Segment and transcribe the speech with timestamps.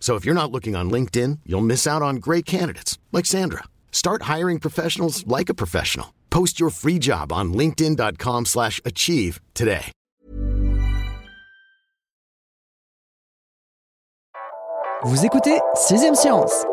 [0.00, 3.64] So if you're not looking on LinkedIn, you'll miss out on great candidates like Sandra.
[3.92, 6.14] Start hiring professionals like a professional.
[6.30, 9.92] Post your free job on linkedin.com/achieve today.
[15.04, 16.64] Vous écoutez 6ème Science.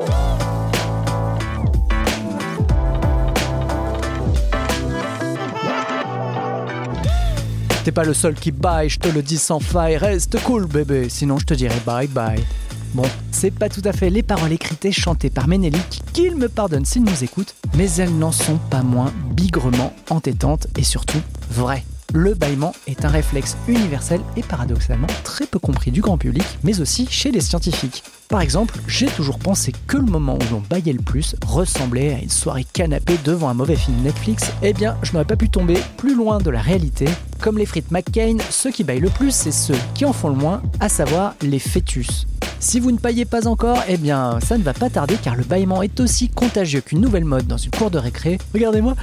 [7.84, 11.08] T'es pas le seul qui baille, je te le dis sans faille, reste cool bébé,
[11.08, 12.44] sinon je te dirai bye bye.
[12.96, 16.48] Bon, c'est pas tout à fait les paroles écrites et chantées par Ménélique, qu'il me
[16.48, 21.20] pardonne s'il nous écoute, mais elles n'en sont pas moins bigrement entêtantes et surtout
[21.52, 21.84] vraies.
[22.14, 26.80] Le bâillement est un réflexe universel et paradoxalement très peu compris du grand public, mais
[26.80, 28.02] aussi chez les scientifiques.
[28.30, 32.20] Par exemple, j'ai toujours pensé que le moment où l'on baillait le plus ressemblait à
[32.20, 34.54] une soirée canapé devant un mauvais film Netflix.
[34.64, 37.08] Eh bien, je n'aurais pas pu tomber plus loin de la réalité.
[37.42, 40.36] Comme les frites McCain, ceux qui baillent le plus, c'est ceux qui en font le
[40.36, 42.26] moins, à savoir les fœtus.
[42.68, 45.44] Si vous ne paillez pas encore, eh bien, ça ne va pas tarder car le
[45.44, 48.40] bâillement est aussi contagieux qu'une nouvelle mode dans une cour de récré.
[48.56, 48.96] Regardez-moi,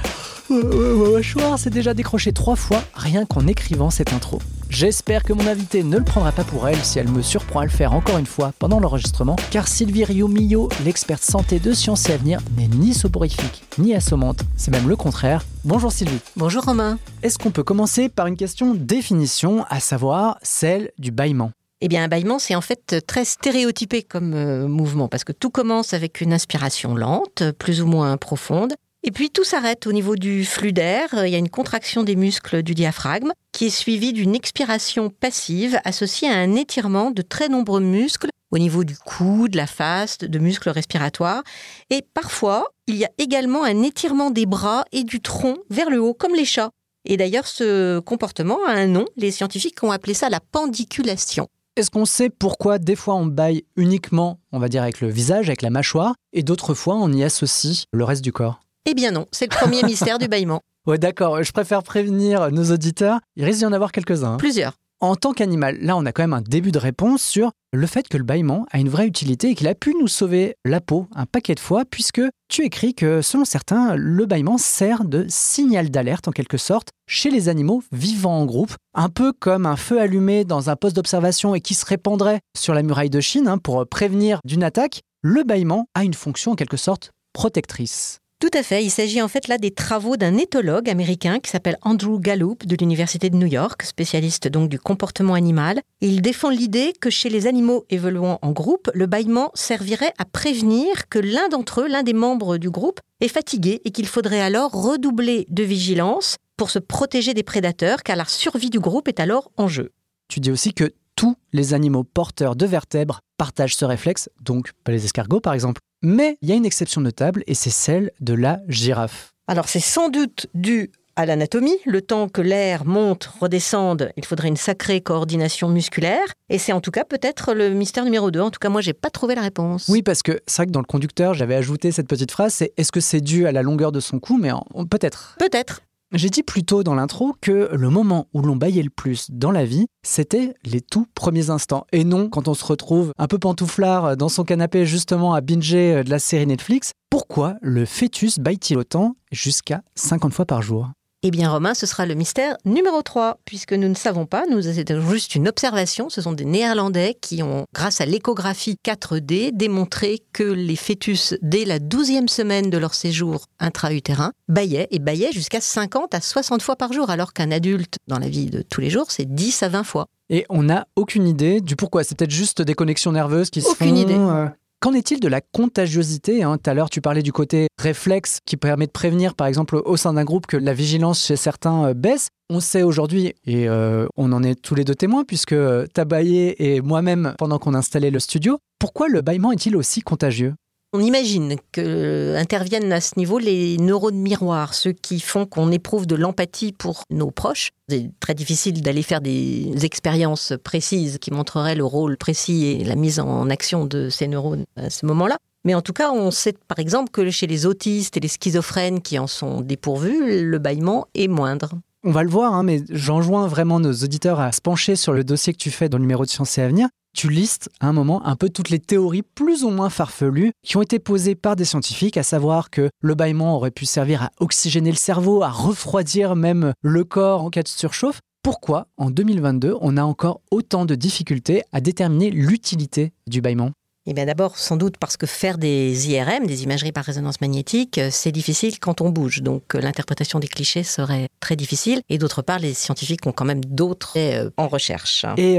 [0.49, 4.39] ma mâchoire s'est déjà décroché trois fois rien qu'en écrivant cette intro.
[4.69, 7.63] J'espère que mon invité ne le prendra pas pour elle si elle me surprend à
[7.63, 12.13] le faire encore une fois pendant l'enregistrement, car Sylvie Rio-Millo, l'experte santé de Sciences et
[12.13, 15.45] Avenir, n'est ni soporifique ni assommante, c'est même le contraire.
[15.63, 16.19] Bonjour Sylvie.
[16.35, 16.99] Bonjour Romain.
[17.23, 21.53] Est-ce qu'on peut commencer par une question définition, à savoir celle du bâillement?
[21.85, 25.49] Eh bien, un bâillement, c'est en fait très stéréotypé comme euh, mouvement, parce que tout
[25.49, 30.15] commence avec une inspiration lente, plus ou moins profonde, et puis tout s'arrête au niveau
[30.15, 31.09] du flux d'air.
[31.25, 35.77] Il y a une contraction des muscles du diaphragme qui est suivie d'une expiration passive
[35.83, 40.19] associée à un étirement de très nombreux muscles au niveau du cou, de la face,
[40.19, 41.43] de muscles respiratoires.
[41.89, 45.99] Et parfois, il y a également un étirement des bras et du tronc vers le
[45.99, 46.69] haut, comme les chats.
[47.03, 49.05] Et d'ailleurs, ce comportement a un nom.
[49.17, 51.49] Les scientifiques ont appelé ça la pendiculation.
[51.75, 55.49] Est-ce qu'on sait pourquoi des fois on baille uniquement, on va dire avec le visage,
[55.49, 58.59] avec la mâchoire, et d'autres fois on y associe le reste du corps?
[58.85, 60.61] Eh bien non, c'est le premier mystère du bâillement.
[60.85, 64.37] Ouais d'accord, je préfère prévenir nos auditeurs, il risque d'y en avoir quelques-uns.
[64.37, 64.73] Plusieurs.
[64.99, 68.07] En tant qu'animal, là on a quand même un début de réponse sur le fait
[68.07, 71.07] que le bâillement a une vraie utilité et qu'il a pu nous sauver la peau
[71.15, 72.21] un paquet de fois, puisque
[72.53, 77.31] tu écris que selon certains, le bâillement sert de signal d'alerte en quelque sorte chez
[77.31, 81.55] les animaux vivant en groupe, un peu comme un feu allumé dans un poste d'observation
[81.55, 85.01] et qui se répandrait sur la muraille de Chine hein, pour prévenir d'une attaque.
[85.23, 88.19] Le bâillement a une fonction en quelque sorte protectrice.
[88.43, 88.83] Tout à fait.
[88.83, 92.75] Il s'agit en fait là des travaux d'un éthologue américain qui s'appelle Andrew Gallup de
[92.75, 95.79] l'Université de New York, spécialiste donc du comportement animal.
[96.01, 101.07] Il défend l'idée que chez les animaux évoluant en groupe, le bâillement servirait à prévenir
[101.07, 104.71] que l'un d'entre eux, l'un des membres du groupe, est fatigué et qu'il faudrait alors
[104.71, 109.53] redoubler de vigilance pour se protéger des prédateurs car la survie du groupe est alors
[109.55, 109.93] en jeu.
[110.27, 114.91] Tu dis aussi que tous les animaux porteurs de vertèbres partagent ce réflexe, donc pas
[114.91, 115.79] les escargots par exemple.
[116.03, 119.33] Mais il y a une exception notable et c'est celle de la girafe.
[119.47, 121.77] Alors c'est sans doute dû à l'anatomie.
[121.85, 126.25] Le temps que l'air monte, redescende, il faudrait une sacrée coordination musculaire.
[126.49, 128.41] Et c'est en tout cas peut-être le mystère numéro 2.
[128.41, 129.87] En tout cas, moi, j'ai pas trouvé la réponse.
[129.87, 132.73] Oui, parce que c'est vrai que dans le conducteur, j'avais ajouté cette petite phrase, c'est
[132.77, 134.51] est-ce que c'est dû à la longueur de son cou Mais
[134.89, 135.35] peut-être.
[135.39, 135.81] Peut-être.
[136.13, 139.49] J'ai dit plus tôt dans l'intro que le moment où l'on baillait le plus dans
[139.49, 141.87] la vie, c'était les tout premiers instants.
[141.91, 146.03] Et non quand on se retrouve un peu pantouflard dans son canapé justement à binger
[146.03, 146.91] de la série Netflix.
[147.09, 150.91] Pourquoi le fœtus baille-t-il autant jusqu'à 50 fois par jour?
[151.25, 154.61] Eh bien, Romain, ce sera le mystère numéro 3, puisque nous ne savons pas, nous
[154.61, 156.09] c'était juste une observation.
[156.09, 161.63] Ce sont des Néerlandais qui ont, grâce à l'échographie 4D, démontré que les fœtus, dès
[161.63, 166.75] la 12e semaine de leur séjour intra-utérin, baillaient et baillaient jusqu'à 50 à 60 fois
[166.75, 169.69] par jour, alors qu'un adulte, dans la vie de tous les jours, c'est 10 à
[169.69, 170.07] 20 fois.
[170.29, 172.03] Et on n'a aucune idée du pourquoi.
[172.03, 174.01] C'est peut-être juste des connexions nerveuses qui se Aucune font.
[174.01, 174.15] idée.
[174.17, 174.47] euh.
[174.83, 176.57] Qu'en est-il de la contagiosité hein?
[176.61, 179.95] Tout à l'heure, tu parlais du côté réflexe qui permet de prévenir, par exemple, au
[179.95, 182.27] sein d'un groupe, que la vigilance chez certains euh, baisse.
[182.49, 186.03] On sait aujourd'hui, et euh, on en est tous les deux témoins, puisque euh, t'as
[186.03, 190.53] baillé et moi-même, pendant qu'on installait le studio, pourquoi le bâillement est-il aussi contagieux?
[190.95, 196.05] On imagine que interviennent à ce niveau les neurones miroirs, ceux qui font qu'on éprouve
[196.05, 197.71] de l'empathie pour nos proches.
[197.89, 202.95] C'est très difficile d'aller faire des expériences précises qui montreraient le rôle précis et la
[202.95, 205.37] mise en action de ces neurones à ce moment-là.
[205.65, 209.01] Mais en tout cas, on sait par exemple que chez les autistes et les schizophrènes
[209.01, 211.71] qui en sont dépourvus, le bâillement est moindre.
[212.03, 215.23] On va le voir, hein, mais j'enjoins vraiment nos auditeurs à se pencher sur le
[215.23, 216.87] dossier que tu fais dans le numéro de Sciences et Avenir.
[217.15, 220.77] Tu listes à un moment un peu toutes les théories plus ou moins farfelues qui
[220.77, 224.31] ont été posées par des scientifiques, à savoir que le bâillement aurait pu servir à
[224.39, 228.19] oxygéner le cerveau, à refroidir même le corps en cas de surchauffe.
[228.41, 233.71] Pourquoi, en 2022, on a encore autant de difficultés à déterminer l'utilité du bâillement?
[234.05, 237.97] Eh bien d'abord, sans doute parce que faire des IRM, des imageries par résonance magnétique,
[237.97, 239.41] euh, c'est difficile quand on bouge.
[239.41, 242.01] Donc euh, l'interprétation des clichés serait très difficile.
[242.09, 245.25] Et d'autre part, les scientifiques ont quand même d'autres euh, en recherche.
[245.37, 245.57] Et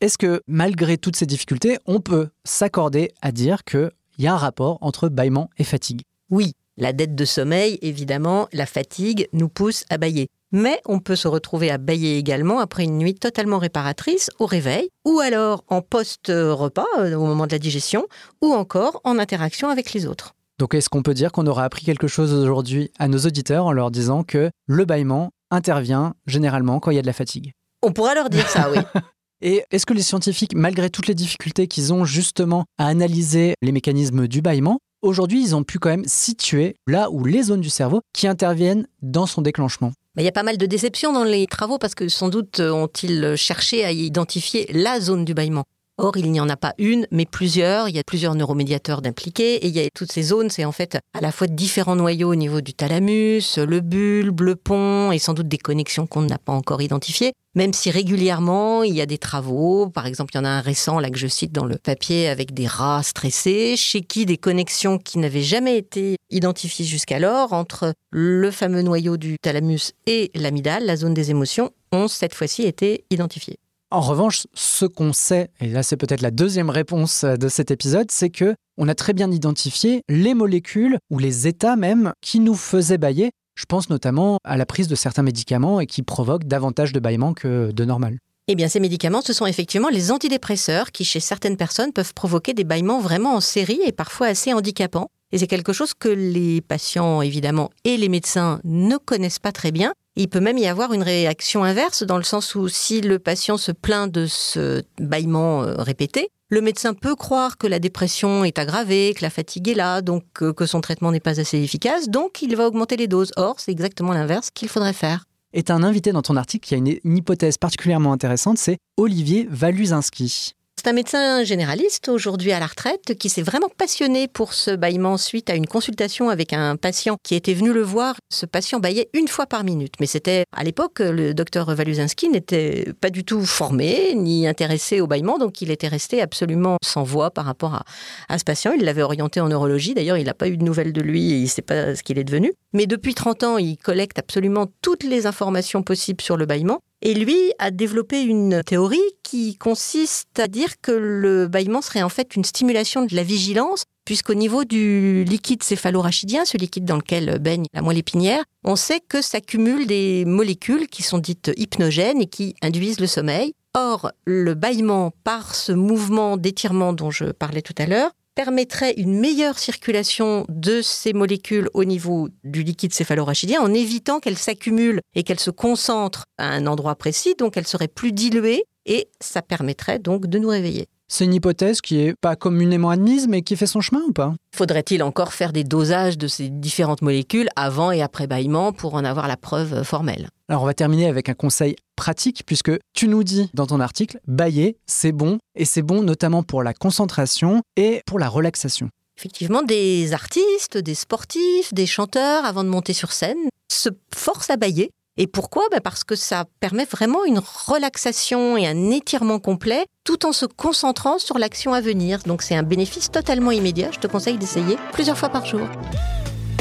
[0.00, 4.36] est-ce que malgré toutes ces difficultés, on peut s'accorder à dire qu'il y a un
[4.36, 6.02] rapport entre bâillement et fatigue?
[6.30, 11.16] Oui, la dette de sommeil, évidemment, la fatigue nous pousse à bailler mais on peut
[11.16, 15.82] se retrouver à bailler également après une nuit totalement réparatrice au réveil, ou alors en
[15.82, 18.06] post-repas euh, au moment de la digestion,
[18.42, 20.34] ou encore en interaction avec les autres.
[20.58, 23.72] Donc est-ce qu'on peut dire qu'on aura appris quelque chose aujourd'hui à nos auditeurs en
[23.72, 27.52] leur disant que le bâillement intervient généralement quand il y a de la fatigue?
[27.82, 28.78] On pourra leur dire ça, oui.
[29.40, 33.70] Et est-ce que les scientifiques, malgré toutes les difficultés qu'ils ont justement à analyser les
[33.70, 37.70] mécanismes du bâillement, aujourd'hui ils ont pu quand même situer là où les zones du
[37.70, 39.92] cerveau qui interviennent dans son déclenchement?
[40.18, 42.70] Il y a pas mal de déceptions dans les travaux parce que sans doute euh,
[42.70, 45.64] ont-ils cherché à identifier la zone du bâillement.
[46.00, 47.88] Or, il n'y en a pas une, mais plusieurs.
[47.88, 50.48] Il y a plusieurs neuromédiateurs d'impliqués et il y a toutes ces zones.
[50.48, 54.54] C'est en fait à la fois différents noyaux au niveau du thalamus, le bulbe, le
[54.54, 57.32] pont et sans doute des connexions qu'on n'a pas encore identifiées.
[57.58, 60.60] Même si régulièrement il y a des travaux, par exemple, il y en a un
[60.60, 64.36] récent là que je cite dans le papier avec des rats stressés, chez qui des
[64.36, 70.86] connexions qui n'avaient jamais été identifiées jusqu'alors entre le fameux noyau du thalamus et l'amygdale,
[70.86, 73.58] la zone des émotions, ont cette fois-ci été identifiées.
[73.90, 78.12] En revanche, ce qu'on sait, et là c'est peut-être la deuxième réponse de cet épisode,
[78.12, 82.54] c'est que on a très bien identifié les molécules ou les états même qui nous
[82.54, 83.32] faisaient bailler.
[83.58, 87.34] Je pense notamment à la prise de certains médicaments et qui provoquent davantage de bâillement
[87.34, 88.18] que de normal.
[88.46, 92.54] Eh bien, ces médicaments, ce sont effectivement les antidépresseurs qui, chez certaines personnes, peuvent provoquer
[92.54, 95.10] des bâillements vraiment en série et parfois assez handicapants.
[95.32, 99.72] Et c'est quelque chose que les patients, évidemment, et les médecins ne connaissent pas très
[99.72, 99.92] bien.
[100.14, 103.56] Il peut même y avoir une réaction inverse, dans le sens où si le patient
[103.56, 108.58] se plaint de ce bâillement euh, répété, le médecin peut croire que la dépression est
[108.58, 112.08] aggravée, que la fatigue est là, donc euh, que son traitement n'est pas assez efficace,
[112.08, 113.32] donc il va augmenter les doses.
[113.36, 115.24] Or, c'est exactement l'inverse qu'il faudrait faire.
[115.52, 120.54] Est un invité dans ton article qui a une, hypothèse particulièrement intéressante, c'est Olivier Valuzinski.
[120.78, 125.16] C'est un médecin généraliste aujourd'hui à la retraite qui s'est vraiment passionné pour ce bâillement
[125.16, 128.14] suite à une consultation avec un patient qui était venu le voir.
[128.30, 129.94] Ce patient baillait une fois par minute.
[129.98, 135.08] Mais c'était à l'époque, le docteur Waluzinski n'était pas du tout formé ni intéressé au
[135.08, 137.84] bâillement, donc il était resté absolument sans voix par rapport à,
[138.28, 138.70] à ce patient.
[138.72, 139.94] Il l'avait orienté en neurologie.
[139.94, 142.04] D'ailleurs, il n'a pas eu de nouvelles de lui et il ne sait pas ce
[142.04, 142.52] qu'il est devenu.
[142.72, 146.78] Mais depuis 30 ans, il collecte absolument toutes les informations possibles sur le bâillement.
[147.00, 152.08] Et lui a développé une théorie qui consiste à dire que le bâillement serait en
[152.08, 157.38] fait une stimulation de la vigilance, puisqu'au niveau du liquide céphalorachidien, ce liquide dans lequel
[157.38, 162.26] baigne la moelle épinière, on sait que s'accumulent des molécules qui sont dites hypnogènes et
[162.26, 163.52] qui induisent le sommeil.
[163.74, 169.18] Or, le bâillement, par ce mouvement d'étirement dont je parlais tout à l'heure, permettrait une
[169.18, 175.24] meilleure circulation de ces molécules au niveau du liquide céphalorachidien en évitant qu'elles s'accumulent et
[175.24, 179.98] qu'elles se concentrent à un endroit précis, donc elles seraient plus diluées et ça permettrait
[179.98, 180.86] donc de nous réveiller.
[181.10, 184.34] C'est une hypothèse qui est pas communément admise, mais qui fait son chemin ou pas?
[184.54, 189.04] Faudrait-il encore faire des dosages de ces différentes molécules avant et après bâillement pour en
[189.06, 190.28] avoir la preuve formelle?
[190.50, 194.20] Alors on va terminer avec un conseil pratique, puisque tu nous dis dans ton article,
[194.26, 198.90] bailler, c'est bon, et c'est bon notamment pour la concentration et pour la relaxation.
[199.16, 204.56] Effectivement, des artistes, des sportifs, des chanteurs, avant de monter sur scène, se forcent à
[204.58, 205.64] bailler et pourquoi?
[205.70, 210.46] Bah, Parce que ça permet vraiment une relaxation et un étirement complet tout en se
[210.46, 212.20] concentrant sur l'action à venir.
[212.24, 213.90] Donc c'est un bénéfice totalement immédiat.
[213.92, 215.68] Je te conseille d'essayer plusieurs fois par jour.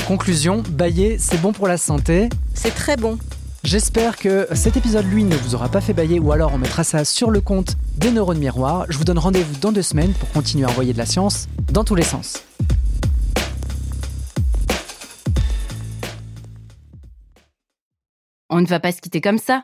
[0.06, 2.28] Conclusion, bailler, c'est bon pour la santé.
[2.54, 3.18] C'est très bon.
[3.64, 6.84] J'espère que cet épisode, lui, ne vous aura pas fait bailler ou alors on mettra
[6.84, 8.86] ça sur le compte des neurones miroirs.
[8.90, 11.86] Je vous donne rendez-vous dans deux semaines pour continuer à envoyer de la science dans
[11.86, 12.44] tous les sens.
[18.50, 19.64] On ne va pas se quitter comme ça.